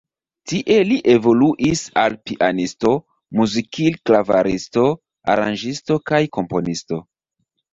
[0.51, 2.95] Tie li evoluis al pianisto,
[3.41, 4.87] muzikil-klavaristo,
[5.35, 7.01] aranĝisto kaj komponisto.